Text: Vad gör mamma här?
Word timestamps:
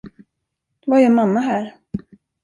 Vad 0.85 1.01
gör 1.01 1.09
mamma 1.09 1.39
här? 1.39 1.75